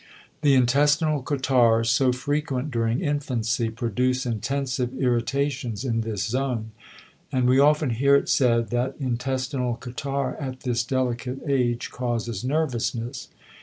[0.41, 6.71] The intestinal catarrhs so frequent during infancy produce intensive irritations in this zone,
[7.31, 13.27] and we often hear it said that intestinal catarrh at this delicate age causes "nervousness."